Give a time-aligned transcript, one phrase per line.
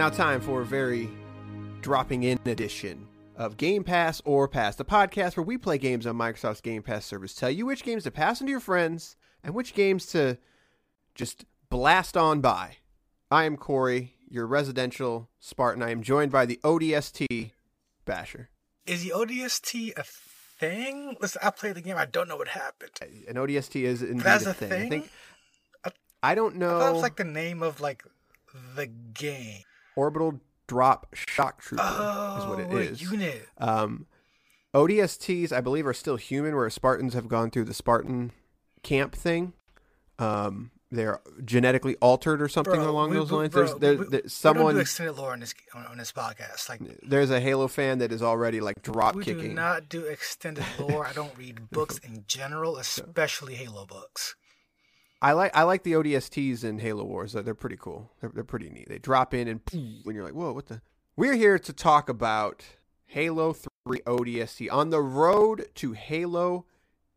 [0.00, 1.10] Now time for a very
[1.82, 3.06] dropping in edition
[3.36, 7.04] of Game Pass or Pass, the podcast where we play games on Microsoft's Game Pass
[7.04, 10.38] service, tell you which games to pass on to your friends and which games to
[11.14, 12.78] just blast on by.
[13.30, 15.82] I am Corey, your residential Spartan.
[15.82, 17.50] I am joined by the ODST
[18.06, 18.48] Basher.
[18.86, 21.18] Is the ODST a thing?
[21.20, 21.98] Listen, I played the game.
[21.98, 22.92] I don't know what happened.
[23.28, 24.72] An ODST is indeed That's a a thing.
[24.72, 25.10] I think
[25.84, 25.90] I-
[26.22, 26.78] I don't know.
[26.78, 28.02] thought it was like the name of like
[28.74, 29.64] the game.
[30.00, 33.46] Orbital Drop Shock Trooper Oh, is what it a unit.
[33.58, 34.06] Um,
[34.74, 38.32] ODSTs, I believe, are still human, where Spartans have gone through the Spartan
[38.82, 39.52] camp thing.
[40.18, 43.52] Um, they're genetically altered or something Bro, along we- those lines.
[43.52, 45.98] bro, there's there, we- there- We don't someone, do extended lore on this on, on
[45.98, 46.68] this podcast.
[46.68, 49.36] Like there's a Halo fan that is already like drop kicking.
[49.36, 51.06] we do not do extended lore.
[51.06, 54.34] I don't read books in general, especially Halo books.
[55.22, 57.32] I like I like the ODSTs in Halo Wars.
[57.32, 58.10] They're, pretty cool.
[58.20, 58.88] They're, they're pretty neat.
[58.88, 60.80] They drop in and and you're like, whoa, what the?
[61.16, 62.64] We're here to talk about
[63.06, 66.64] Halo 3 ODST on the road to Halo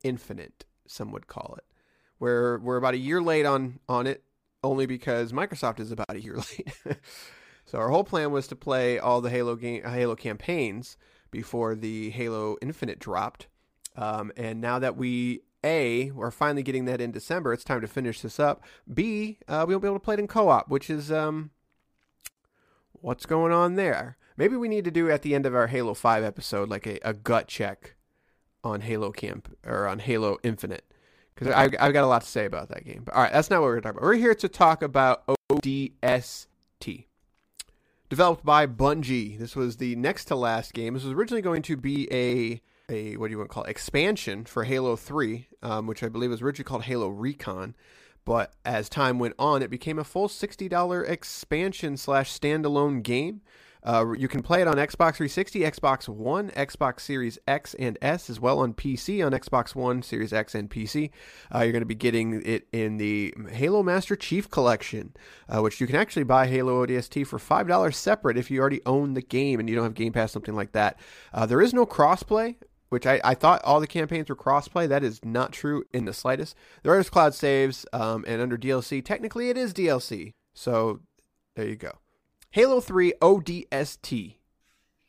[0.04, 0.66] Infinite.
[0.86, 1.64] Some would call it.
[2.20, 4.24] We're we're about a year late on on it,
[4.64, 6.74] only because Microsoft is about a year late.
[7.66, 10.98] so our whole plan was to play all the Halo game Halo campaigns
[11.32, 13.48] before the Halo Infinite dropped.
[13.96, 17.54] Um, and now that we a, we're finally getting that in December.
[17.54, 18.64] It's time to finish this up.
[18.92, 21.52] B, uh, we won't be able to play it in co-op, which is um,
[22.92, 24.18] what's going on there?
[24.38, 27.00] Maybe we need to do at the end of our Halo Five episode like a,
[27.08, 27.96] a gut check
[28.64, 30.86] on Halo Camp or on Halo Infinite
[31.36, 33.04] because I've, I've got a lot to say about that game.
[33.06, 34.04] But all right, that's not what we're talking about.
[34.04, 37.06] We're here to talk about ODST.
[38.10, 39.40] Developed by Bungie.
[39.40, 40.94] This was the next to last game.
[40.94, 42.62] This was originally going to be a
[42.94, 43.70] a what do you want to call it?
[43.70, 47.76] expansion for Halo 3, um, which I believe was originally called Halo Recon.
[48.26, 53.42] But as time went on, it became a full $60 expansion slash standalone game.
[53.86, 58.30] Uh, you can play it on Xbox 360, Xbox One, Xbox Series X and S,
[58.30, 61.10] as well on PC on Xbox One, Series X, and PC.
[61.54, 65.14] Uh, you're going to be getting it in the Halo Master Chief Collection,
[65.50, 69.16] uh, which you can actually buy Halo ODST for $5 separate if you already own
[69.16, 70.98] the game and you don't have Game Pass, something like that.
[71.34, 72.56] Uh, there is no crossplay,
[72.94, 74.88] which I, I thought all the campaigns were crossplay.
[74.88, 76.56] That is not true in the slightest.
[76.84, 80.34] There is cloud saves, um, and under DLC, technically it is DLC.
[80.54, 81.00] So
[81.56, 81.98] there you go.
[82.52, 84.36] Halo 3 ODST.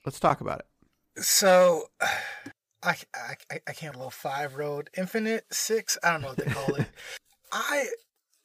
[0.06, 1.22] Let's talk about it.
[1.22, 1.90] So,
[2.82, 5.98] I, I, I can't roll five road infinite six.
[6.02, 6.86] I don't know what they call it.
[7.52, 7.86] I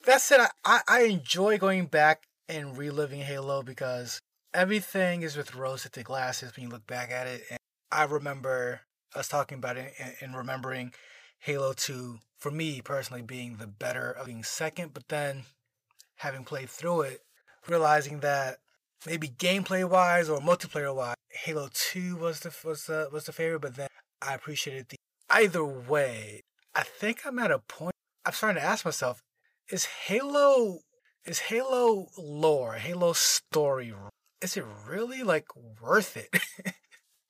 [0.06, 4.22] that said, I, I I enjoy going back and reliving Halo because
[4.54, 7.44] everything is with rose tinted glasses when you look back at it.
[7.50, 7.60] And
[7.92, 8.82] I remember
[9.16, 10.94] us talking about it and, remembering
[11.40, 15.44] Halo Two for me personally being the better of being second, but then
[16.18, 17.22] having played through it,
[17.68, 18.58] realizing that
[19.06, 23.62] maybe gameplay wise or multiplayer wise, Halo Two was the was the was the favorite.
[23.62, 23.90] But then
[24.22, 24.98] I appreciated the
[25.30, 26.42] either way.
[26.76, 27.96] I think I'm at a point.
[28.26, 29.22] I'm starting to ask myself:
[29.70, 30.80] Is Halo
[31.26, 33.94] is Halo lore, Halo story,
[34.42, 35.48] is it really like
[35.82, 36.30] worth it?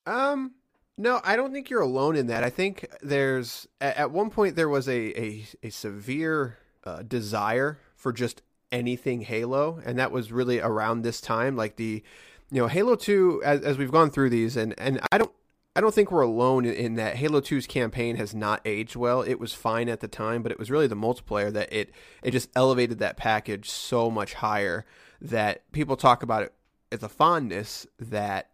[0.06, 0.56] Um,
[1.00, 2.44] no, I don't think you're alone in that.
[2.44, 8.12] I think there's at, one point there was a a, a severe uh, desire for
[8.12, 12.04] just anything Halo, and that was really around this time, like the
[12.52, 13.42] you know Halo Two.
[13.46, 15.32] As, as we've gone through these, and and I don't.
[15.76, 19.22] I don't think we're alone in, in, that Halo 2's campaign has not aged well.
[19.22, 21.92] It was fine at the time, but it was really the multiplayer that it
[22.22, 24.86] it just elevated that package so much higher
[25.22, 26.54] that people talk about it
[26.92, 28.50] as a fondness that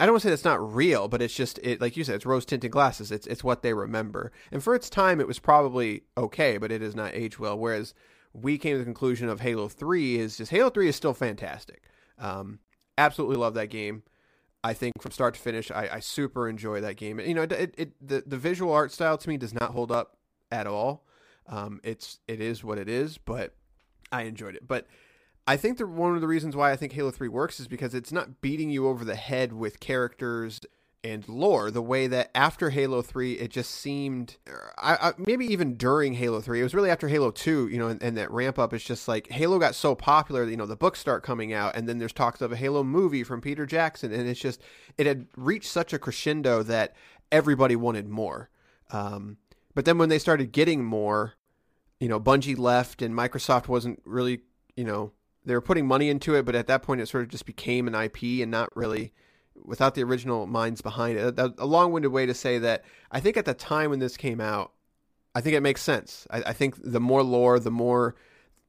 [0.00, 2.14] I don't want to say that's not real, but it's just it like you said,
[2.14, 3.12] it's rose tinted glasses.
[3.12, 4.32] It's it's what they remember.
[4.50, 7.58] And for its time it was probably okay, but it has not age well.
[7.58, 7.92] Whereas
[8.32, 11.82] we came to the conclusion of Halo 3 is just Halo 3 is still fantastic.
[12.18, 12.60] Um,
[12.96, 14.02] absolutely love that game.
[14.64, 17.20] I think from start to finish, I, I super enjoy that game.
[17.20, 20.16] You know, it, it, the the visual art style to me does not hold up
[20.50, 21.04] at all.
[21.46, 23.54] Um, it's it is what it is, but
[24.10, 24.66] I enjoyed it.
[24.66, 24.86] But
[25.50, 27.92] I think that one of the reasons why I think Halo Three works is because
[27.92, 30.60] it's not beating you over the head with characters
[31.02, 34.36] and lore the way that after Halo 3 it just seemed
[34.78, 37.88] I, I, maybe even during Halo 3 it was really after Halo 2 you know
[37.88, 40.66] and, and, that ramp up it's just like Halo got so popular that, you know
[40.66, 43.66] the books start coming out and then there's talks of a Halo movie from Peter
[43.66, 44.62] Jackson and it's just
[44.98, 46.94] it had reached such a crescendo that
[47.32, 48.50] everybody wanted more.
[48.90, 49.38] Um,
[49.74, 51.34] but then when they started getting more
[51.98, 54.42] you know Bungie left and Microsoft wasn't really
[54.76, 55.10] you know
[55.44, 57.88] they were putting money into it but at that point it sort of just became
[57.88, 59.12] an IP and not really
[59.64, 61.38] without the original minds behind it.
[61.38, 64.40] A, a long-winded way to say that I think at the time when this came
[64.40, 64.72] out,
[65.34, 66.26] I think it makes sense.
[66.30, 68.16] I, I think the more lore, the more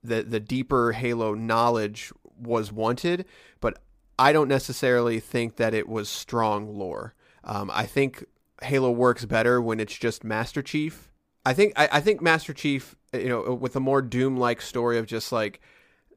[0.03, 3.25] the the deeper Halo knowledge was wanted,
[3.59, 3.79] but
[4.17, 7.13] I don't necessarily think that it was strong lore.
[7.43, 8.25] Um, I think
[8.61, 11.11] Halo works better when it's just Master Chief.
[11.45, 15.07] I think I, I think Master Chief, you know, with a more Doom-like story of
[15.07, 15.61] just like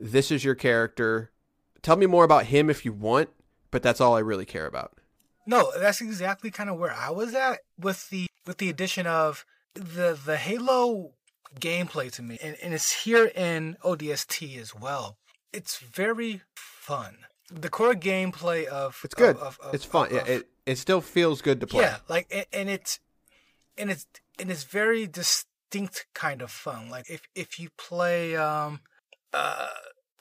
[0.01, 1.31] this is your character.
[1.83, 3.31] Tell me more about him if you want,
[3.71, 4.99] but that's all I really care about.
[5.47, 9.45] No, that's exactly kind of where I was at with the with the addition of
[9.75, 11.13] the the Halo
[11.61, 15.19] gameplay to me, and, and it's here in ODST as well.
[15.53, 17.19] It's very fun.
[17.51, 19.37] The core gameplay of it's good.
[19.37, 20.07] Of, of, it's fun.
[20.07, 21.83] Of, yeah, it it still feels good to play.
[21.83, 23.01] Yeah, like and, and it's
[23.77, 24.07] and it's
[24.39, 26.89] and it's very distinct kind of fun.
[26.89, 28.81] Like if if you play um
[29.35, 29.69] uh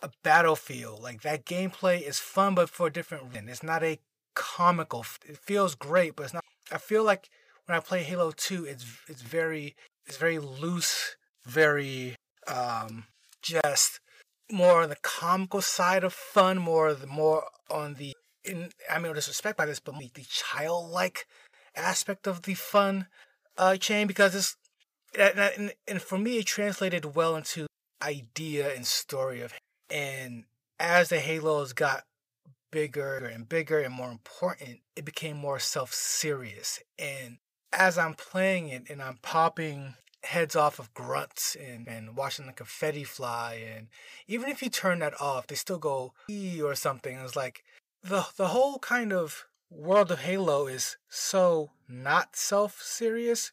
[0.03, 1.01] a battlefield.
[1.01, 3.49] Like that gameplay is fun, but for a different reason.
[3.49, 3.99] It's not a
[4.35, 5.05] comical.
[5.25, 6.43] It feels great, but it's not.
[6.71, 7.29] I feel like
[7.65, 9.75] when I play Halo Two, it's it's very
[10.05, 11.15] it's very loose,
[11.45, 12.15] very
[12.47, 13.05] um
[13.41, 13.99] just
[14.51, 18.13] more on the comical side of fun, more the more on the
[18.43, 21.25] in I mean no disrespect by this, but the childlike
[21.75, 23.07] aspect of the fun
[23.57, 24.57] uh chain because it's
[25.17, 27.67] and, and for me it translated well into
[28.03, 29.53] idea and story of
[29.89, 30.43] and
[30.79, 32.03] as the Halos got
[32.71, 36.81] bigger and bigger and more important, it became more self serious.
[36.97, 37.37] And
[37.71, 42.53] as I'm playing it and I'm popping heads off of grunts and, and watching the
[42.53, 43.87] confetti fly, and
[44.27, 47.17] even if you turn that off, they still go e or something.
[47.17, 47.63] It's like
[48.03, 53.51] the the whole kind of world of Halo is so not self serious,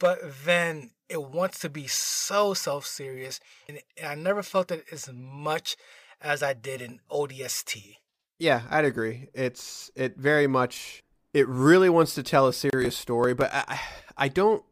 [0.00, 5.08] but then it wants to be so self serious, and, I never felt it as
[5.12, 5.76] much
[6.20, 7.96] as I did in ODST.
[8.38, 9.28] Yeah, I'd agree.
[9.34, 13.80] It's it very much it really wants to tell a serious story, but I
[14.16, 14.64] I don't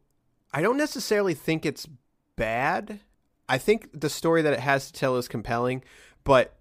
[0.53, 1.89] I don't necessarily think it's
[2.37, 3.01] bad.
[3.49, 5.83] I think the story that it has to tell is compelling,
[6.25, 6.57] but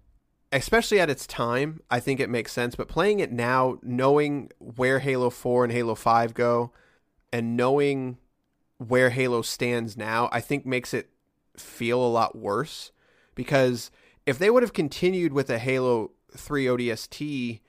[0.52, 2.74] especially at its time, I think it makes sense.
[2.74, 6.72] But playing it now, knowing where Halo 4 and Halo 5 go,
[7.32, 8.18] and knowing
[8.78, 11.10] where Halo stands now, I think makes it
[11.56, 12.92] feel a lot worse
[13.34, 13.90] because
[14.26, 17.60] if they would have continued with a Halo 3 ODST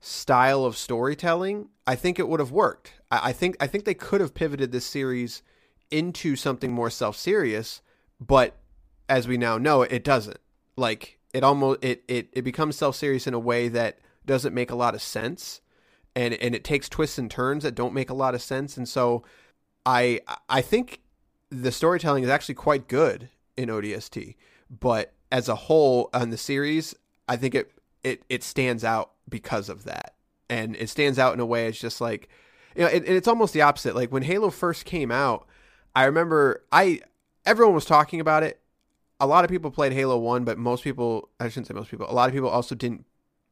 [0.00, 2.94] style of storytelling, I think it would have worked.
[3.10, 5.42] I, I think I think they could have pivoted this series
[5.90, 7.82] into something more self serious,
[8.20, 8.56] but
[9.08, 10.38] as we now know, it doesn't.
[10.76, 14.70] Like it almost it it, it becomes self serious in a way that doesn't make
[14.70, 15.60] a lot of sense.
[16.16, 18.76] And and it takes twists and turns that don't make a lot of sense.
[18.76, 19.22] And so
[19.90, 21.00] I I think
[21.50, 24.36] the storytelling is actually quite good in ODST,
[24.70, 26.94] but as a whole on the series,
[27.28, 27.72] I think it
[28.04, 30.14] it it stands out because of that,
[30.48, 31.66] and it stands out in a way.
[31.66, 32.28] It's just like
[32.76, 33.96] you know, it, it's almost the opposite.
[33.96, 35.48] Like when Halo first came out,
[35.96, 37.00] I remember I
[37.44, 38.60] everyone was talking about it.
[39.18, 42.08] A lot of people played Halo One, but most people I shouldn't say most people.
[42.08, 43.06] A lot of people also didn't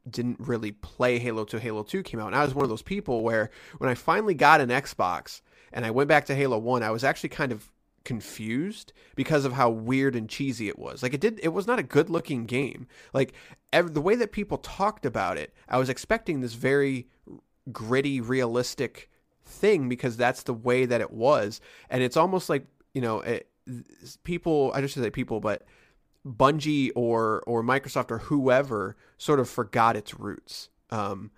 [0.09, 1.59] didn't really play Halo 2.
[1.59, 2.29] Halo 2 came out.
[2.29, 5.85] And I was one of those people where when I finally got an Xbox and
[5.85, 7.71] I went back to Halo 1, I was actually kind of
[8.05, 11.03] confused because of how weird and cheesy it was.
[11.03, 12.87] Like it did it was not a good looking game.
[13.13, 13.35] Like
[13.73, 17.09] the way that people talked about it, I was expecting this very
[17.71, 19.11] gritty realistic
[19.45, 21.61] thing because that's the way that it was
[21.91, 23.49] and it's almost like, you know, it,
[24.25, 25.65] people I just say people but
[26.27, 30.71] Bungie or or Microsoft or whoever sort of forgot its roots.
[30.91, 31.31] Um,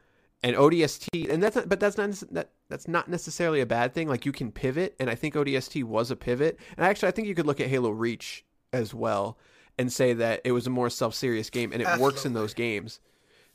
[0.43, 4.09] and ODST, and that's not, but that's not that that's not necessarily a bad thing.
[4.09, 6.59] Like you can pivot, and I think ODST was a pivot.
[6.77, 9.39] And actually, I think you could look at Halo Reach as well
[9.79, 12.03] and say that it was a more self-serious game, and it Absolutely.
[12.03, 13.01] works in those games.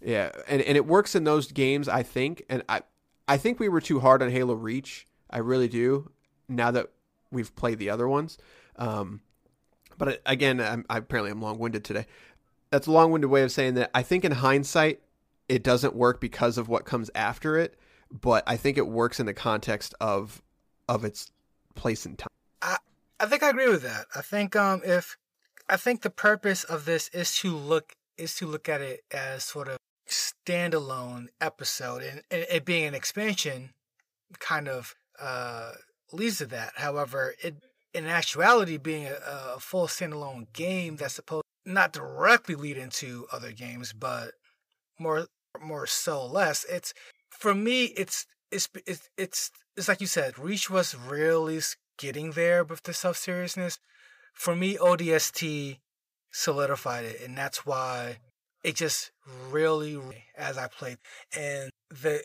[0.01, 2.43] Yeah, and and it works in those games, I think.
[2.49, 2.81] And I
[3.27, 5.07] I think we were too hard on Halo Reach.
[5.29, 6.11] I really do.
[6.47, 6.91] Now that
[7.31, 8.37] we've played the other ones,
[8.75, 9.21] um,
[9.97, 12.05] but uh, again, I'm, I apparently I'm long-winded today.
[12.69, 13.89] That's a long-winded way of saying that.
[13.95, 15.01] I think in hindsight,
[15.47, 17.77] it doesn't work because of what comes after it,
[18.11, 20.41] but I think it works in the context of
[20.87, 21.31] of its
[21.75, 22.29] place and time.
[23.19, 24.07] I think I agree with that.
[24.15, 25.17] I think um if
[25.69, 29.43] I think the purpose of this is to look is to look at it as
[29.43, 33.71] sort of standalone episode and, and it being an expansion
[34.39, 35.71] kind of uh
[36.11, 36.73] leads to that.
[36.75, 37.55] However, it
[37.93, 39.17] in actuality being a,
[39.55, 44.33] a full standalone game that's supposed not directly lead into other games, but
[44.99, 45.27] more
[45.61, 46.65] more so less.
[46.65, 46.93] It's
[47.29, 51.59] for me it's it's it's it's, it's like you said, Reach was really
[51.97, 53.79] getting there with the self seriousness.
[54.33, 55.79] For me, ODST
[56.31, 58.17] solidified it, and that's why
[58.63, 59.11] it just
[59.49, 59.99] really,
[60.37, 60.97] as I played,
[61.35, 62.23] and the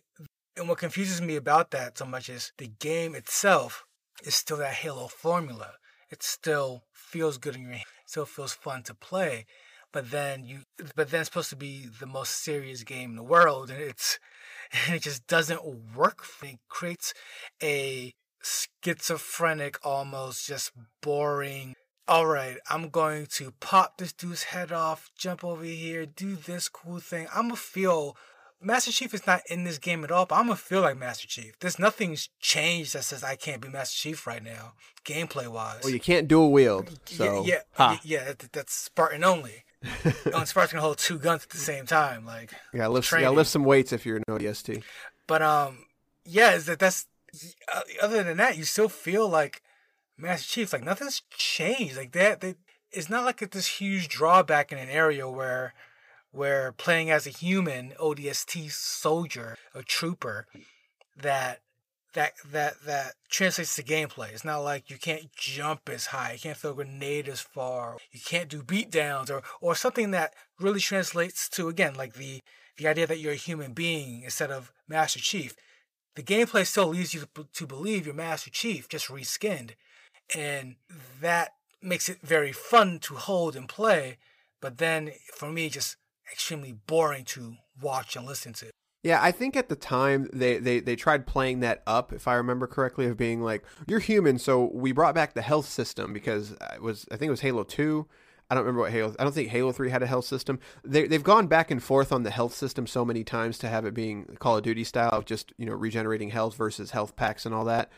[0.57, 3.85] and what confuses me about that so much is the game itself
[4.25, 5.73] is still that Halo formula.
[6.11, 9.47] It still feels good in your hand, still feels fun to play,
[9.93, 10.61] but then you,
[10.95, 14.19] but then it's supposed to be the most serious game in the world, and it's
[14.87, 15.63] and it just doesn't
[15.97, 16.25] work.
[16.43, 17.15] It creates
[17.63, 21.75] a schizophrenic, almost just boring.
[22.09, 26.69] All right, I'm going to pop this dude's head off, jump over here, do this
[26.69, 27.29] cool thing.
[27.33, 28.17] I'm gonna feel
[28.61, 31.29] Master Chief is not in this game at all, but I'm gonna feel like Master
[31.29, 31.57] Chief.
[31.61, 34.73] There's nothing's changed that says I can't be Master Chief right now,
[35.05, 35.81] gameplay wise.
[35.85, 38.01] Well, you can't dual wield, so yeah, yeah, ha.
[38.03, 39.65] yeah, that's Spartan only.
[40.35, 42.53] oh, Spartan can hold two guns at the same time, like.
[42.75, 44.83] yeah, lift, yeah, lift some weights if you're an ODST.
[45.27, 45.87] But um,
[46.25, 47.07] yeah, is that that's
[47.73, 49.63] uh, other than that, you still feel like
[50.19, 50.73] Master Chief.
[50.73, 51.97] Like nothing's changed.
[51.97, 52.57] Like that, they,
[52.93, 55.75] it's not like it's this huge drawback in an area where
[56.33, 60.47] where playing as a human ODST soldier a trooper
[61.17, 61.61] that
[62.15, 64.33] that that that translates to gameplay.
[64.33, 67.99] It's not like you can't jump as high, you can't throw a grenade as far,
[68.13, 72.41] you can't do beatdowns or or something that really translates to again like the
[72.77, 75.55] the idea that you're a human being instead of Master Chief.
[76.17, 79.73] The gameplay still leads you to, to believe you're Master Chief, just reskinned,
[80.35, 80.77] and
[81.21, 84.19] that makes it very fun to hold and play.
[84.61, 85.97] But then for me, just
[86.31, 88.71] extremely boring to watch and listen to.
[89.03, 92.35] Yeah, I think at the time they, they, they tried playing that up, if I
[92.35, 96.55] remember correctly, of being like, you're human, so we brought back the health system because
[96.75, 98.07] it was I think it was Halo Two.
[98.51, 99.15] I don't remember what Halo.
[99.19, 100.59] I don't think Halo Three had a health system.
[100.85, 103.87] They they've gone back and forth on the health system so many times to have
[103.87, 107.47] it being Call of Duty style of just you know regenerating health versus health packs
[107.47, 107.91] and all that.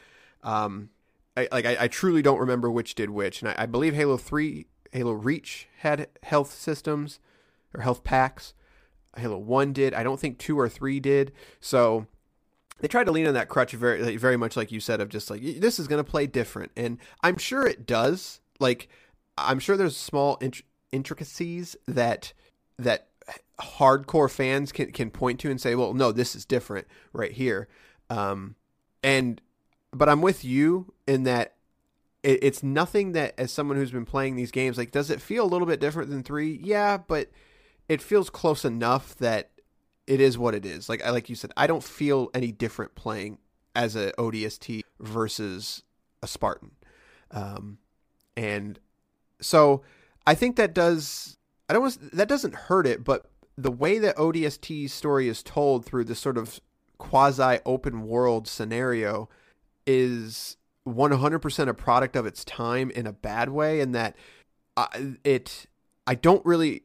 [0.44, 0.90] Um,
[1.36, 4.18] I, like I, I truly don't remember which did which, and I, I believe Halo
[4.18, 7.18] Three, Halo Reach had health systems
[7.74, 8.54] or health packs.
[9.16, 9.94] Halo One did.
[9.94, 11.32] I don't think two or three did.
[11.60, 12.06] So
[12.80, 15.30] they tried to lean on that crutch very, very much like you said, of just
[15.30, 18.40] like this is going to play different, and I'm sure it does.
[18.58, 18.88] Like
[19.38, 22.32] I'm sure there's small int- intricacies that
[22.78, 23.08] that
[23.60, 27.68] hardcore fans can can point to and say, well, no, this is different right here.
[28.10, 28.56] Um,
[29.02, 29.40] and
[29.92, 31.54] but I'm with you in that
[32.22, 35.44] it, it's nothing that as someone who's been playing these games, like, does it feel
[35.44, 36.60] a little bit different than three?
[36.62, 37.30] Yeah, but
[37.92, 39.50] it feels close enough that
[40.06, 40.88] it is what it is.
[40.88, 43.38] Like I like you said, I don't feel any different playing
[43.74, 45.82] as a ODST versus
[46.22, 46.72] a Spartan.
[47.30, 47.78] Um,
[48.36, 48.78] and
[49.40, 49.82] so
[50.26, 51.36] I think that does
[51.68, 55.84] I don't want that doesn't hurt it, but the way that ODST's story is told
[55.84, 56.60] through this sort of
[56.98, 59.28] quasi open world scenario
[59.86, 60.56] is
[60.86, 64.16] 100% a product of its time in a bad way and that
[64.76, 65.66] I, it
[66.06, 66.84] I don't really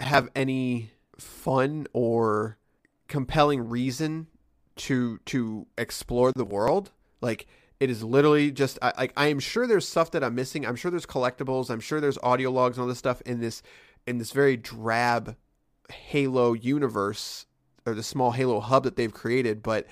[0.00, 2.58] have any fun or
[3.08, 4.26] compelling reason
[4.76, 7.46] to to explore the world like
[7.80, 10.66] it is literally just I, like I am sure there's stuff that I'm missing.
[10.66, 11.70] I'm sure there's collectibles.
[11.70, 13.62] I'm sure there's audio logs and all this stuff in this
[14.06, 15.36] in this very drab
[15.90, 17.46] Halo universe
[17.84, 19.86] or the small Halo hub that they've created, but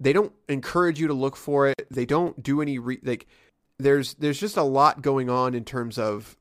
[0.00, 1.86] they don't encourage you to look for it.
[1.90, 3.26] They don't do any re- like
[3.78, 6.36] there's there's just a lot going on in terms of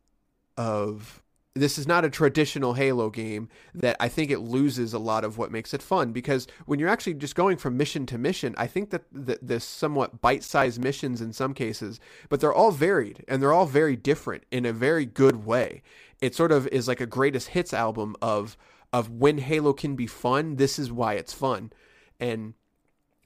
[0.58, 1.22] of
[1.56, 5.38] this is not a traditional Halo game that I think it loses a lot of
[5.38, 8.68] what makes it fun because when you're actually just going from mission to mission, I
[8.68, 13.42] think that the, the somewhat bite-sized missions in some cases, but they're all varied and
[13.42, 15.82] they're all very different in a very good way.
[16.22, 18.58] It sort of is like a greatest hits album of
[18.92, 20.56] of when Halo can be fun.
[20.56, 21.72] This is why it's fun,
[22.20, 22.56] and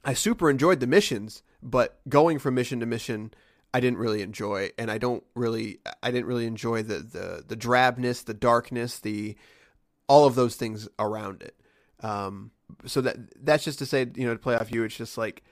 [0.04, 3.32] I super enjoyed the missions, but going from mission to mission,
[3.74, 7.56] I didn't really enjoy, and I don't really, I didn't really enjoy the the the
[7.56, 9.34] drabness, the darkness, the
[10.08, 11.60] all of those things around it.
[12.00, 12.52] Um,
[12.86, 15.42] so that that's just to say, you know, to play off you, it's just like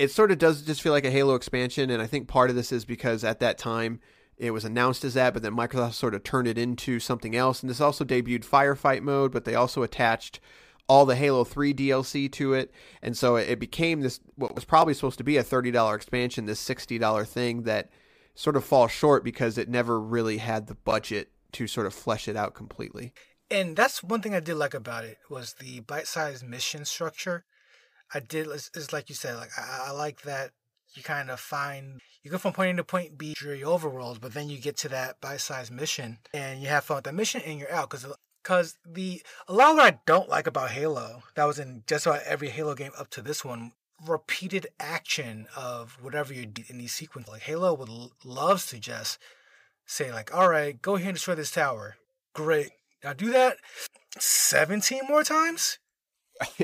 [0.00, 2.56] it sort of does just feel like a Halo expansion, and I think part of
[2.56, 4.00] this is because at that time
[4.36, 7.62] it was announced as that, but then Microsoft sort of turned it into something else,
[7.62, 10.40] and this also debuted firefight mode, but they also attached
[10.88, 12.72] all the Halo 3 DLC to it.
[13.02, 16.66] And so it became this, what was probably supposed to be a $30 expansion, this
[16.66, 17.90] $60 thing that
[18.34, 22.28] sort of falls short because it never really had the budget to sort of flesh
[22.28, 23.12] it out completely.
[23.50, 27.44] And that's one thing I did like about it was the bite-sized mission structure.
[28.12, 30.50] I did is like you said, like I, I like that
[30.94, 34.20] you kind of find you go from point A to point B through your overworld,
[34.20, 37.42] but then you get to that bite-sized mission and you have fun with that mission
[37.44, 38.06] and you're out because
[38.44, 42.06] because the a lot of what I don't like about Halo that was in just
[42.06, 43.72] about every Halo game up to this one
[44.06, 47.32] repeated action of whatever you do in these sequences.
[47.32, 47.88] Like Halo would
[48.22, 49.18] loves to just
[49.86, 51.96] say like, "All right, go ahead and destroy this tower."
[52.34, 52.70] Great.
[53.02, 53.56] Now do that
[54.18, 55.78] seventeen more times.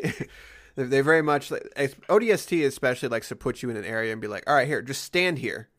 [0.76, 4.44] they very much ODST especially likes to put you in an area and be like,
[4.46, 5.70] "All right, here, just stand here.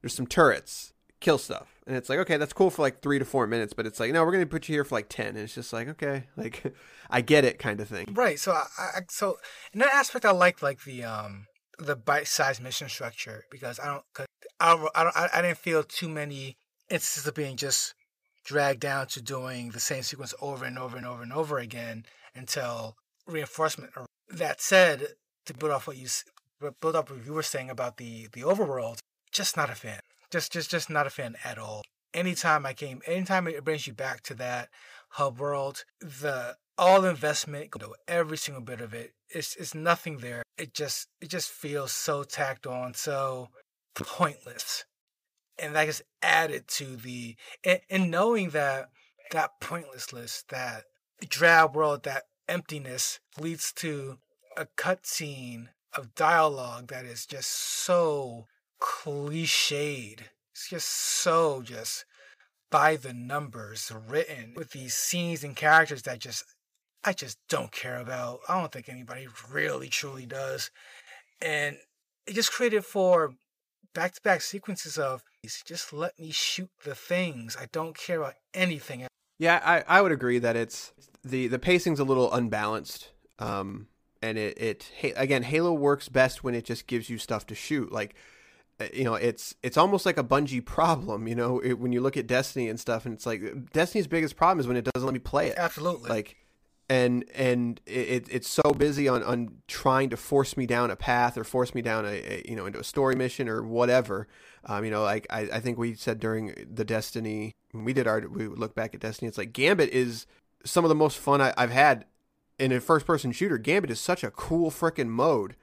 [0.00, 0.94] There's some turrets.
[1.20, 3.86] Kill stuff." And it's like okay that's cool for like three to four minutes but
[3.86, 5.88] it's like no we're gonna put you here for like 10 and it's just like
[5.88, 6.74] okay like
[7.10, 8.06] i get it kind of thing.
[8.12, 9.38] Right so i, I so
[9.72, 11.46] in that aspect i like like the um
[11.78, 14.26] the bite-sized mission structure because i don't cause
[14.58, 16.56] I, don't, I i didn't feel too many
[16.88, 17.94] instances of being just
[18.44, 22.06] dragged down to doing the same sequence over and over and over and over again
[22.34, 23.92] until reinforcement
[24.28, 25.08] that said
[25.44, 26.06] to build off what you
[26.80, 28.98] build up what you were saying about the the overworld
[29.32, 31.82] just not a fan just just just not a fan at all.
[32.14, 34.68] Anytime I came, anytime it brings you back to that
[35.10, 37.72] hub world, the all investment,
[38.06, 40.42] every single bit of it, it's it's nothing there.
[40.58, 43.48] It just it just feels so tacked on, so
[43.94, 44.84] pointless,
[45.58, 48.88] and that is added to the and, and knowing that
[49.32, 50.84] that pointlessness, that
[51.28, 54.18] drab world, that emptiness leads to
[54.56, 58.46] a cutscene of dialogue that is just so
[58.86, 60.20] cliched.
[60.52, 62.04] It's just so just
[62.70, 66.44] by the numbers written with these scenes and characters that just
[67.04, 68.40] I just don't care about.
[68.48, 70.70] I don't think anybody really truly does.
[71.40, 71.76] And
[72.26, 73.34] it just created for
[73.94, 75.22] back to back sequences of
[75.64, 77.56] just let me shoot the things.
[77.58, 79.06] I don't care about anything.
[79.38, 80.92] Yeah, I, I would agree that it's
[81.24, 83.10] the the pacing's a little unbalanced.
[83.38, 83.88] Um
[84.22, 87.92] and it, it again Halo works best when it just gives you stuff to shoot.
[87.92, 88.14] Like
[88.92, 92.16] you know it's it's almost like a Bungie problem you know it, when you look
[92.16, 95.14] at destiny and stuff and it's like destiny's biggest problem is when it doesn't let
[95.14, 95.54] me play it.
[95.56, 96.10] Absolutely.
[96.10, 96.36] Like
[96.88, 101.36] and and it, it's so busy on on trying to force me down a path
[101.36, 104.28] or force me down a, a you know into a story mission or whatever.
[104.64, 108.06] Um, you know like I, I think we said during the destiny when we did
[108.06, 110.26] our we look back at destiny it's like gambit is
[110.64, 112.04] some of the most fun I, i've had
[112.58, 113.58] in a first person shooter.
[113.58, 115.56] Gambit is such a cool freaking mode.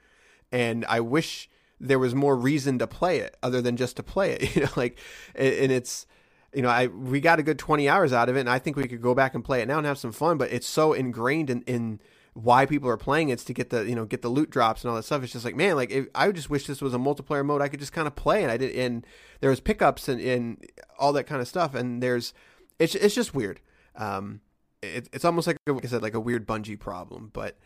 [0.52, 1.48] And i wish
[1.80, 4.42] there was more reason to play it other than just to play it.
[4.56, 4.98] You know, like,
[5.34, 6.06] and it's,
[6.52, 8.76] you know, I we got a good twenty hours out of it, and I think
[8.76, 10.38] we could go back and play it now and have some fun.
[10.38, 12.00] But it's so ingrained in in
[12.34, 14.90] why people are playing it's to get the you know get the loot drops and
[14.90, 15.22] all that stuff.
[15.22, 17.68] It's just like man, like if, I just wish this was a multiplayer mode I
[17.68, 19.06] could just kind of play and I did and
[19.40, 20.64] there was pickups and, and
[20.98, 22.34] all that kind of stuff and there's
[22.78, 23.60] it's it's just weird.
[23.96, 24.40] Um,
[24.82, 27.56] it, it's almost like like I said like a weird Bungie problem, but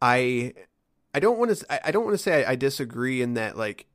[0.00, 0.54] I
[1.14, 1.86] I don't want to.
[1.86, 3.56] I don't want to say I, I, disagree in that.
[3.56, 3.86] Like,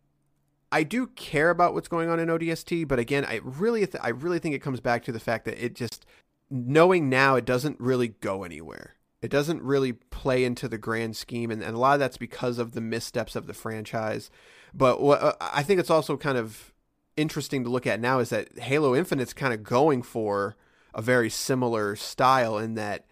[0.72, 4.10] I do care about what's going on in ODST, but again, I really, th- I
[4.10, 6.06] really think it comes back to the fact that it just
[6.50, 8.96] knowing now it doesn't really go anywhere.
[9.22, 12.60] It doesn't really play into the grand scheme, and, and a lot of that's because
[12.60, 14.30] of the missteps of the franchise.
[14.74, 16.72] But what uh, I think it's also kind of
[17.16, 20.56] interesting to look at now is that Halo Infinite's kind of going for
[20.94, 23.06] a very similar style in that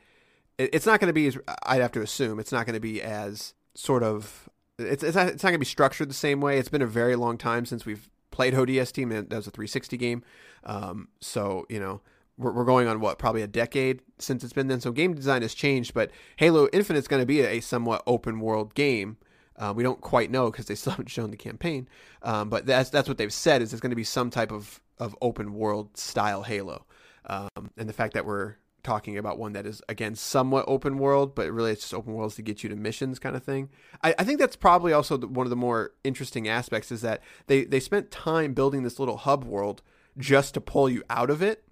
[0.57, 3.01] it's not going to be as I'd have to assume it's not going to be
[3.01, 6.57] as sort of it's it's not, it's not going to be structured the same way.
[6.57, 9.05] It's been a very long time since we've played ODST.
[9.05, 10.23] Mean, that was a 360 game,
[10.63, 12.01] um, so you know
[12.37, 14.81] we're, we're going on what probably a decade since it's been then.
[14.81, 18.03] So game design has changed, but Halo Infinite is going to be a, a, somewhat
[18.05, 19.17] open world game.
[19.57, 21.87] Uh, we don't quite know because they still haven't shown the campaign,
[22.23, 24.81] um, but that's that's what they've said is it's going to be some type of
[24.97, 26.85] of open world style Halo,
[27.27, 31.35] um, and the fact that we're talking about one that is again somewhat open world,
[31.35, 33.69] but really it's just open worlds to get you to missions kind of thing.
[34.03, 37.21] I, I think that's probably also the, one of the more interesting aspects is that
[37.47, 39.81] they they spent time building this little hub world
[40.17, 41.63] just to pull you out of it.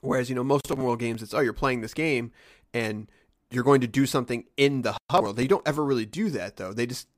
[0.00, 2.32] Whereas you know most open world games, it's oh you're playing this game
[2.72, 3.10] and
[3.50, 5.36] you're going to do something in the hub world.
[5.36, 6.72] They don't ever really do that though.
[6.72, 7.08] They just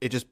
[0.00, 0.26] it just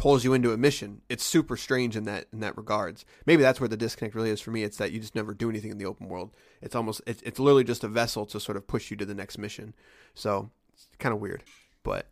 [0.00, 1.02] pulls you into a mission.
[1.10, 3.04] It's super strange in that in that regards.
[3.26, 4.62] Maybe that's where the disconnect really is for me.
[4.62, 6.30] It's that you just never do anything in the open world.
[6.62, 9.14] It's almost it's it's literally just a vessel to sort of push you to the
[9.14, 9.74] next mission.
[10.14, 11.44] So it's kind of weird,
[11.82, 12.06] but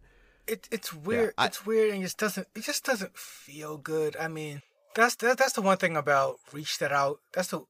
[0.46, 1.32] it it's weird.
[1.38, 4.18] I- it's weird, and it just doesn't it just doesn't feel good.
[4.20, 4.60] I mean,
[4.94, 7.20] that's that, that's the one thing about Reach that out.
[7.32, 7.62] That's the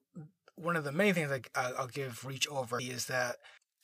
[0.56, 3.36] one of the main things I, I'll give Reach over is that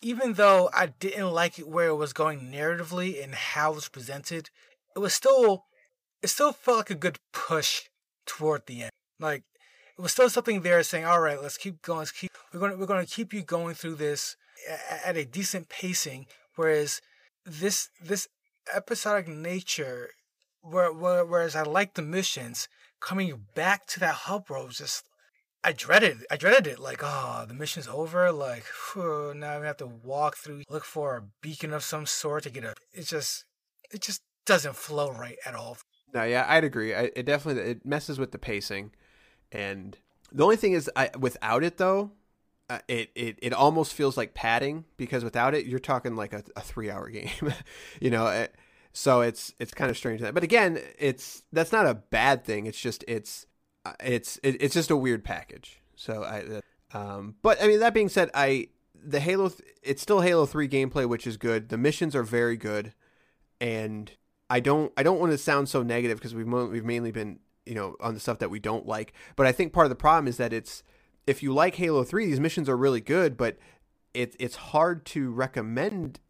[0.02, 3.88] even though I didn't like it where it was going narratively and how it was
[3.88, 4.50] presented,
[4.96, 5.66] it was still
[6.24, 7.82] it still felt like a good push
[8.24, 8.90] toward the end.
[9.20, 9.44] Like
[9.98, 11.98] it was still something there saying, "All right, let's keep going.
[12.00, 14.36] Let's keep we're going to we're going to keep you going through this
[15.04, 17.02] at a decent pacing." Whereas
[17.44, 18.26] this this
[18.74, 20.10] episodic nature,
[20.62, 22.68] where, where, whereas I like the missions,
[23.00, 25.04] coming back to that hub world was just
[25.62, 26.78] I dreaded I dreaded it.
[26.78, 28.32] Like, oh, the mission's over.
[28.32, 32.44] Like, phew, now we have to walk through, look for a beacon of some sort
[32.44, 32.74] to get a.
[32.94, 33.44] It just
[33.92, 35.76] it just doesn't flow right at all.
[36.14, 36.94] No, yeah, I'd agree.
[36.94, 38.92] I, it definitely it messes with the pacing,
[39.50, 39.98] and
[40.32, 42.12] the only thing is, I without it though,
[42.70, 46.44] uh, it it it almost feels like padding because without it, you're talking like a,
[46.56, 47.52] a three hour game,
[48.00, 48.28] you know.
[48.28, 48.54] It,
[48.92, 52.66] so it's it's kind of strange that, but again, it's that's not a bad thing.
[52.66, 53.46] It's just it's
[53.84, 55.80] uh, it's it, it's just a weird package.
[55.96, 56.60] So I,
[56.96, 60.68] um, but I mean that being said, I the Halo th- it's still Halo Three
[60.68, 61.70] gameplay, which is good.
[61.70, 62.94] The missions are very good,
[63.60, 64.12] and
[64.50, 67.38] I don't I don't want to sound so negative because we've mo- we've mainly been
[67.64, 69.12] you know on the stuff that we don't like.
[69.36, 70.82] But I think part of the problem is that it's
[71.26, 73.56] if you like Halo Three, these missions are really good, but
[74.12, 76.20] it's it's hard to recommend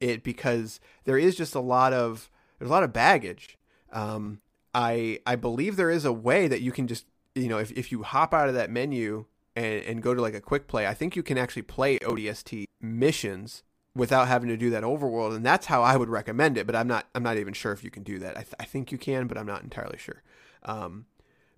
[0.00, 3.58] it because there is just a lot of there's a lot of baggage.
[3.92, 4.40] Um,
[4.74, 7.90] I I believe there is a way that you can just you know if if
[7.90, 10.94] you hop out of that menu and and go to like a quick play, I
[10.94, 13.62] think you can actually play ODST missions
[13.96, 16.88] without having to do that overworld and that's how I would recommend it but I'm
[16.88, 18.36] not I'm not even sure if you can do that.
[18.36, 20.22] I, th- I think you can but I'm not entirely sure.
[20.64, 21.06] Um,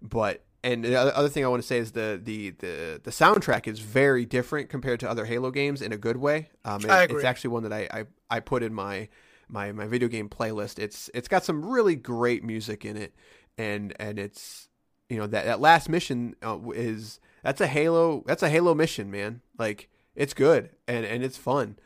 [0.02, 3.66] but and the other thing I want to say is the the the the soundtrack
[3.66, 6.50] is very different compared to other Halo games in a good way.
[6.64, 7.16] Um, it- I agree.
[7.16, 9.08] it's actually one that I, I I put in my
[9.48, 10.78] my my video game playlist.
[10.78, 13.14] It's it's got some really great music in it
[13.56, 14.68] and and it's
[15.08, 19.10] you know that that last mission uh, is that's a Halo that's a Halo mission
[19.10, 19.40] man.
[19.58, 21.78] Like it's good and and it's fun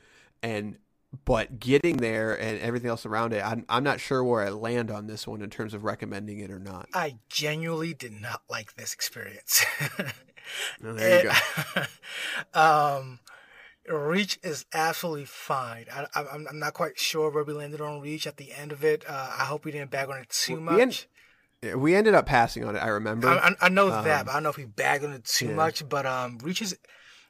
[0.43, 0.77] and
[1.25, 4.91] but getting there and everything else around it I'm I'm not sure where I land
[4.91, 6.89] on this one in terms of recommending it or not.
[6.95, 9.65] I genuinely did not like this experience.
[10.85, 11.31] Oh, there you
[11.75, 11.85] go.
[12.61, 13.21] um,
[13.89, 15.87] Reach is absolutely fine.
[15.93, 19.05] I, I'm not quite sure where we landed on Reach at the end of it.
[19.09, 21.07] Uh, I hope we didn't bag on it too We much.
[21.63, 22.81] end- We ended up passing on it.
[22.81, 23.29] I remember.
[23.29, 25.25] I, I, I know Um, that, but I don't know if we bagged on it
[25.25, 25.55] too yeah.
[25.55, 25.89] much.
[25.89, 26.77] But um, Reach is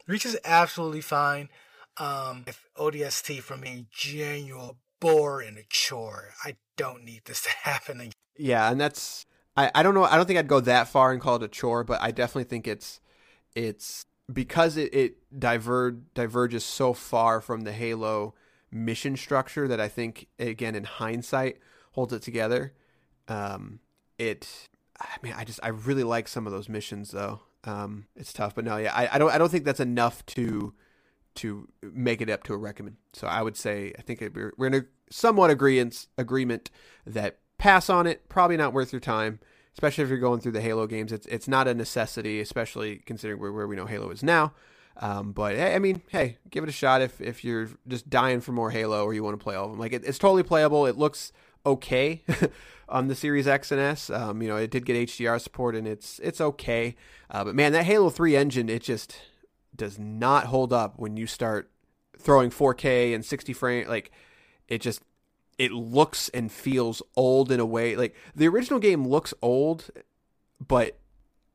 [0.06, 1.48] Reach is absolutely fine.
[2.00, 6.30] Um, if ODST for me, a genuine bore and a chore.
[6.44, 8.12] I don't need this to happen again.
[8.36, 11.20] Yeah, and that's I, I don't know I don't think I'd go that far and
[11.20, 13.00] call it a chore, but I definitely think it's
[13.54, 18.34] it's because it, it diver diverges so far from the Halo
[18.70, 21.58] mission structure that I think again in hindsight
[21.92, 22.72] holds it together.
[23.28, 23.80] Um
[24.18, 27.40] it I mean I just I really like some of those missions though.
[27.64, 30.72] Um it's tough, but no, yeah, I, I don't I don't think that's enough to
[31.36, 32.96] to make it up to a recommend.
[33.12, 36.70] So I would say I think we're, we're in a somewhat agreement agreement
[37.06, 38.28] that pass on it.
[38.28, 39.40] Probably not worth your time,
[39.74, 41.12] especially if you're going through the Halo games.
[41.12, 44.52] It's it's not a necessity, especially considering where, where we know Halo is now.
[44.96, 48.52] Um, but I mean, hey, give it a shot if if you're just dying for
[48.52, 49.80] more Halo or you want to play all of them.
[49.80, 50.86] Like it, it's totally playable.
[50.86, 51.32] It looks
[51.64, 52.22] okay
[52.88, 54.10] on the Series X and S.
[54.10, 56.96] Um, you know, it did get HDR support and it's it's okay.
[57.30, 59.16] Uh, but man, that Halo Three engine, it just
[59.74, 61.70] does not hold up when you start
[62.18, 63.88] throwing 4K and 60 frame.
[63.88, 64.10] Like
[64.68, 65.02] it just
[65.58, 67.96] it looks and feels old in a way.
[67.96, 69.90] Like the original game looks old,
[70.66, 70.98] but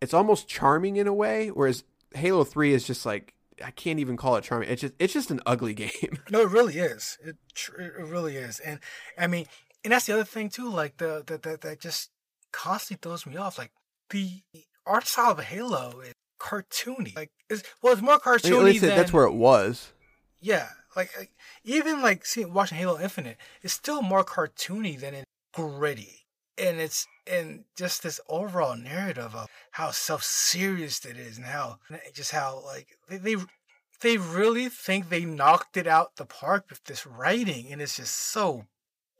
[0.02, 1.50] it's almost charming in a way.
[1.50, 4.70] Whereas Halo Three is just like I can't even call it charming.
[4.70, 6.20] It's just it's just an ugly game.
[6.30, 7.18] No, it really is.
[7.24, 7.38] It
[7.80, 8.60] it really is.
[8.60, 8.80] And
[9.18, 9.46] I mean,
[9.84, 10.70] and that's the other thing too.
[10.70, 12.12] Like the the that that just
[12.52, 13.58] constantly throws me off.
[13.58, 13.72] Like
[14.10, 14.44] the
[14.86, 17.16] art style of Halo is cartoony.
[17.16, 19.94] Like it's well, it's more At cartoony least than that's where it was.
[20.40, 20.70] yeah.
[20.96, 21.32] Like, like
[21.66, 26.26] even like seeing watching Halo Infinite, it's still more cartoony than it's gritty.
[26.58, 31.80] And it's and just this overall narrative of how self serious it is and how
[32.14, 33.36] just how like they, they
[34.02, 38.14] they really think they knocked it out the park with this writing and it's just
[38.16, 38.66] so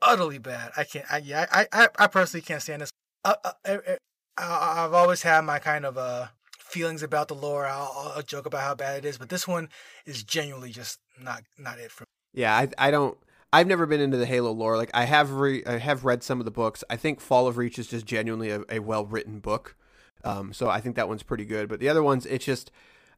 [0.00, 0.72] utterly bad.
[0.78, 1.04] I can't.
[1.12, 1.46] I yeah.
[1.52, 2.90] I I, I personally can't stand this.
[3.24, 3.78] Uh, uh, uh,
[4.38, 6.28] I, I've always had my kind of uh
[6.76, 7.66] feelings about the lore.
[7.66, 9.70] I'll, I'll joke about how bad it is, but this one
[10.04, 12.04] is genuinely just not not it for.
[12.04, 12.08] me.
[12.34, 13.16] Yeah, I I don't.
[13.52, 14.76] I've never been into the Halo lore.
[14.76, 16.84] Like I have re, I have read some of the books.
[16.90, 19.74] I think Fall of Reach is just genuinely a, a well written book.
[20.24, 21.68] Um, so I think that one's pretty good.
[21.68, 22.70] But the other ones, it's just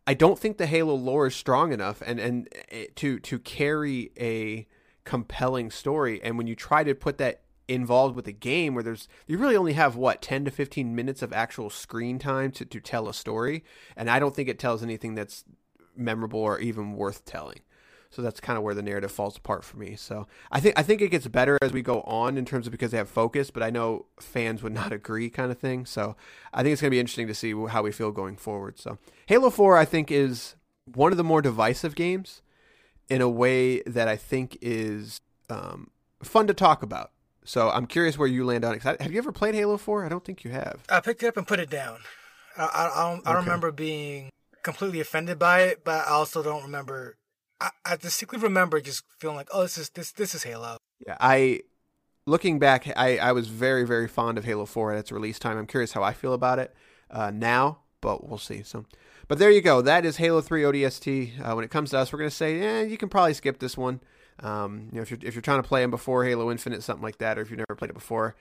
[0.06, 4.12] I don't think the Halo lore is strong enough and and it, to to carry
[4.18, 4.68] a
[5.04, 6.22] compelling story.
[6.22, 9.56] And when you try to put that involved with a game where there's you really
[9.56, 13.14] only have what 10 to 15 minutes of actual screen time to, to tell a
[13.14, 13.62] story
[13.96, 15.44] and i don't think it tells anything that's
[15.94, 17.60] memorable or even worth telling
[18.10, 19.94] so that's kind of where the narrative falls apart for me.
[19.94, 22.70] So I think I think it gets better as we go on in terms of
[22.70, 25.84] because they have focus, but I know fans would not agree, kind of thing.
[25.84, 26.16] So
[26.52, 28.78] I think it's going to be interesting to see how we feel going forward.
[28.78, 30.54] So Halo Four, I think, is
[30.94, 32.40] one of the more divisive games
[33.08, 35.90] in a way that I think is um,
[36.22, 37.10] fun to talk about.
[37.48, 38.82] So I'm curious where you land on it.
[38.82, 40.04] Have you ever played Halo Four?
[40.04, 40.84] I don't think you have.
[40.90, 42.00] I picked it up and put it down.
[42.58, 44.28] I I, I don't, I remember being
[44.62, 47.16] completely offended by it, but I also don't remember
[47.58, 50.76] I, I distinctly remember just feeling like, oh, this is this this is Halo.
[51.06, 51.62] Yeah, I
[52.26, 55.56] looking back, I I was very very fond of Halo Four at its release time.
[55.56, 56.74] I'm curious how I feel about it
[57.10, 58.62] uh, now, but we'll see.
[58.62, 58.84] So,
[59.26, 59.80] but there you go.
[59.80, 61.40] That is Halo Three ODST.
[61.40, 63.78] Uh, when it comes to us, we're gonna say, yeah, you can probably skip this
[63.78, 64.00] one.
[64.40, 67.02] Um, you know, if you're if you're trying to play them before Halo Infinite, something
[67.02, 68.36] like that, or if you've never played it before,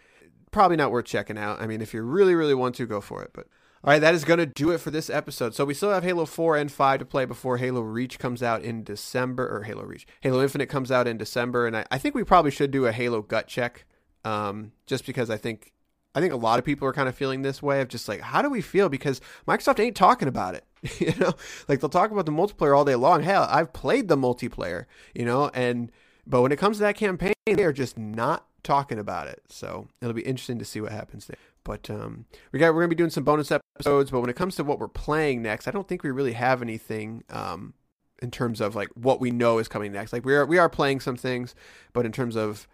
[0.51, 1.61] probably not worth checking out.
[1.61, 3.31] I mean, if you really really want to, go for it.
[3.33, 3.47] But
[3.83, 5.53] all right, that is going to do it for this episode.
[5.53, 8.63] So we still have Halo 4 and 5 to play before Halo Reach comes out
[8.63, 10.07] in December, or Halo Reach.
[10.21, 12.91] Halo Infinite comes out in December, and I, I think we probably should do a
[12.91, 13.85] Halo gut check,
[14.25, 15.73] um, just because I think
[16.15, 18.21] I think a lot of people are kind of feeling this way of just like,
[18.21, 18.89] how do we feel?
[18.89, 20.65] Because Microsoft ain't talking about it.
[20.99, 21.33] you know,
[21.67, 23.23] like they'll talk about the multiplayer all day long.
[23.23, 25.91] Hell, I've played the multiplayer, you know, and
[26.25, 29.41] but when it comes to that campaign, they are just not talking about it.
[29.49, 31.37] So it'll be interesting to see what happens there.
[31.63, 34.11] But um, we got we're gonna be doing some bonus episodes.
[34.11, 36.61] But when it comes to what we're playing next, I don't think we really have
[36.61, 37.73] anything um,
[38.21, 40.13] in terms of like what we know is coming next.
[40.13, 41.55] Like we are we are playing some things,
[41.93, 42.67] but in terms of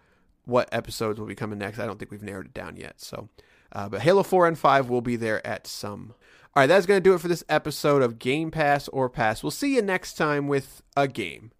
[0.45, 3.02] what episodes will be coming next, I don't think we've narrowed it down yet.
[3.02, 3.30] So,
[3.71, 6.13] uh, but Halo Four and Five will be there at some.
[6.56, 9.42] All right, that's gonna do it for this episode of Game Pass or Pass.
[9.42, 11.52] We'll see you next time with a game.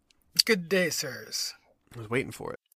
[0.46, 1.56] Good day, sirs.
[1.96, 2.60] I was waiting for it.